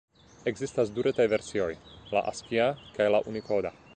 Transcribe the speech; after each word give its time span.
Ekzistas 0.51 0.91
du 0.95 1.03
retaj 1.07 1.27
versioj: 1.33 1.69
la 2.17 2.25
askia 2.33 2.69
kaj 2.97 3.13
la 3.17 3.23
unikoda. 3.33 3.75